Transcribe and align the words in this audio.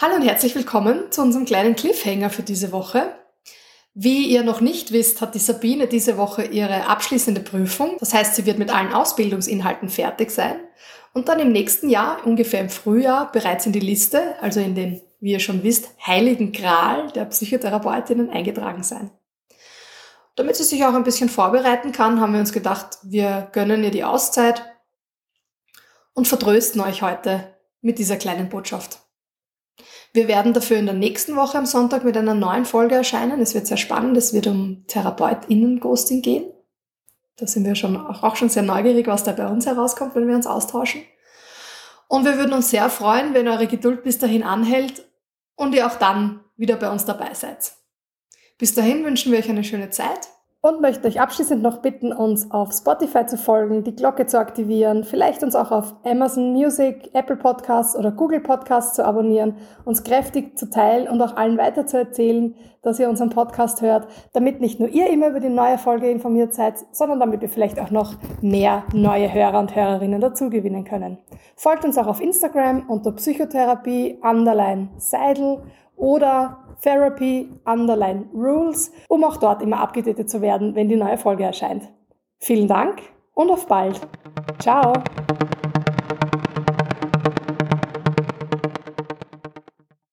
Hallo 0.00 0.14
und 0.14 0.22
herzlich 0.22 0.54
willkommen 0.54 1.10
zu 1.10 1.22
unserem 1.22 1.44
kleinen 1.44 1.74
Cliffhanger 1.74 2.30
für 2.30 2.44
diese 2.44 2.70
Woche. 2.70 3.16
Wie 3.94 4.28
ihr 4.28 4.44
noch 4.44 4.60
nicht 4.60 4.92
wisst, 4.92 5.20
hat 5.20 5.34
die 5.34 5.40
Sabine 5.40 5.88
diese 5.88 6.16
Woche 6.16 6.44
ihre 6.44 6.86
abschließende 6.86 7.40
Prüfung. 7.40 7.96
Das 7.98 8.14
heißt, 8.14 8.36
sie 8.36 8.46
wird 8.46 8.60
mit 8.60 8.72
allen 8.72 8.92
Ausbildungsinhalten 8.92 9.88
fertig 9.88 10.30
sein 10.30 10.60
und 11.14 11.28
dann 11.28 11.40
im 11.40 11.50
nächsten 11.50 11.88
Jahr, 11.90 12.24
ungefähr 12.24 12.60
im 12.60 12.70
Frühjahr, 12.70 13.32
bereits 13.32 13.66
in 13.66 13.72
die 13.72 13.80
Liste, 13.80 14.40
also 14.40 14.60
in 14.60 14.76
den, 14.76 15.00
wie 15.18 15.32
ihr 15.32 15.40
schon 15.40 15.64
wisst, 15.64 15.88
heiligen 16.06 16.52
Gral 16.52 17.10
der 17.10 17.24
Psychotherapeutinnen 17.24 18.30
eingetragen 18.30 18.84
sein. 18.84 19.10
Damit 20.36 20.54
sie 20.54 20.62
sich 20.62 20.84
auch 20.84 20.94
ein 20.94 21.02
bisschen 21.02 21.28
vorbereiten 21.28 21.90
kann, 21.90 22.20
haben 22.20 22.34
wir 22.34 22.40
uns 22.40 22.52
gedacht, 22.52 22.98
wir 23.02 23.48
gönnen 23.50 23.82
ihr 23.82 23.90
die 23.90 24.04
Auszeit 24.04 24.62
und 26.14 26.28
vertrösten 26.28 26.80
euch 26.80 27.02
heute 27.02 27.52
mit 27.80 27.98
dieser 27.98 28.16
kleinen 28.16 28.48
Botschaft. 28.48 29.00
Wir 30.12 30.28
werden 30.28 30.52
dafür 30.52 30.78
in 30.78 30.86
der 30.86 30.94
nächsten 30.94 31.36
Woche 31.36 31.58
am 31.58 31.66
Sonntag 31.66 32.04
mit 32.04 32.16
einer 32.16 32.34
neuen 32.34 32.64
Folge 32.64 32.94
erscheinen. 32.94 33.40
Es 33.40 33.54
wird 33.54 33.66
sehr 33.66 33.76
spannend. 33.76 34.16
Es 34.16 34.32
wird 34.32 34.46
um 34.46 34.84
TherapeutInnen-Ghosting 34.86 36.22
gehen. 36.22 36.50
Da 37.36 37.46
sind 37.46 37.64
wir 37.64 37.74
schon, 37.74 37.96
auch 37.96 38.36
schon 38.36 38.48
sehr 38.48 38.62
neugierig, 38.62 39.06
was 39.06 39.22
da 39.22 39.32
bei 39.32 39.46
uns 39.46 39.66
herauskommt, 39.66 40.14
wenn 40.14 40.26
wir 40.26 40.34
uns 40.34 40.46
austauschen. 40.46 41.02
Und 42.08 42.24
wir 42.24 42.36
würden 42.36 42.54
uns 42.54 42.70
sehr 42.70 42.88
freuen, 42.90 43.34
wenn 43.34 43.46
eure 43.46 43.66
Geduld 43.66 44.02
bis 44.02 44.18
dahin 44.18 44.42
anhält 44.42 45.04
und 45.54 45.74
ihr 45.74 45.86
auch 45.86 45.96
dann 45.96 46.40
wieder 46.56 46.76
bei 46.76 46.90
uns 46.90 47.04
dabei 47.04 47.34
seid. 47.34 47.72
Bis 48.56 48.74
dahin 48.74 49.04
wünschen 49.04 49.30
wir 49.30 49.38
euch 49.38 49.48
eine 49.48 49.62
schöne 49.62 49.90
Zeit 49.90 50.28
und 50.60 50.80
möchte 50.80 51.06
euch 51.06 51.20
abschließend 51.20 51.62
noch 51.62 51.78
bitten, 51.78 52.12
uns 52.12 52.50
auf 52.50 52.72
Spotify 52.72 53.24
zu 53.26 53.36
folgen, 53.36 53.84
die 53.84 53.94
Glocke 53.94 54.26
zu 54.26 54.40
aktivieren, 54.40 55.04
vielleicht 55.04 55.44
uns 55.44 55.54
auch 55.54 55.70
auf 55.70 55.94
Amazon 56.04 56.52
Music, 56.52 57.10
Apple 57.14 57.36
Podcasts 57.36 57.96
oder 57.96 58.10
Google 58.10 58.40
Podcasts 58.40 58.96
zu 58.96 59.04
abonnieren, 59.04 59.56
uns 59.84 60.02
kräftig 60.02 60.58
zu 60.58 60.68
teilen 60.68 61.06
und 61.06 61.22
auch 61.22 61.36
allen 61.36 61.58
weiter 61.58 61.86
zu 61.86 61.96
erzählen, 61.96 62.56
dass 62.82 62.98
ihr 62.98 63.08
unseren 63.08 63.30
Podcast 63.30 63.82
hört, 63.82 64.08
damit 64.32 64.60
nicht 64.60 64.80
nur 64.80 64.88
ihr 64.88 65.10
immer 65.10 65.28
über 65.28 65.40
die 65.40 65.48
neue 65.48 65.78
Folge 65.78 66.10
informiert 66.10 66.54
seid, 66.54 66.74
sondern 66.90 67.20
damit 67.20 67.40
wir 67.40 67.48
vielleicht 67.48 67.78
auch 67.78 67.92
noch 67.92 68.16
mehr 68.40 68.82
neue 68.92 69.32
Hörer 69.32 69.60
und 69.60 69.76
Hörerinnen 69.76 70.20
dazu 70.20 70.50
gewinnen 70.50 70.84
können. 70.84 71.18
Folgt 71.54 71.84
uns 71.84 71.96
auch 71.98 72.08
auf 72.08 72.20
Instagram 72.20 72.88
unter 72.88 73.12
Psychotherapie 73.12 74.18
Underline 74.22 74.88
Seidel 74.96 75.62
oder 75.96 76.67
Therapy 76.82 77.48
Underline 77.64 78.26
Rules, 78.34 78.92
um 79.08 79.24
auch 79.24 79.36
dort 79.36 79.62
immer 79.62 79.80
abgedatet 79.80 80.30
zu 80.30 80.40
werden, 80.40 80.74
wenn 80.74 80.88
die 80.88 80.96
neue 80.96 81.18
Folge 81.18 81.44
erscheint. 81.44 81.88
Vielen 82.38 82.68
Dank 82.68 83.02
und 83.34 83.50
auf 83.50 83.66
bald. 83.66 84.00
Ciao! 84.58 84.92